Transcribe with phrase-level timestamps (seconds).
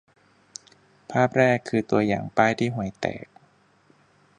[1.11, 3.27] ภาพแรก คือตัวอย่างป้ายที่ห่วยแตก